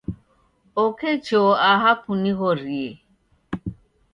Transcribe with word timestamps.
Oke 0.83 1.09
choo 1.25 1.51
aha 1.69 1.91
kunighorie. 2.01 2.89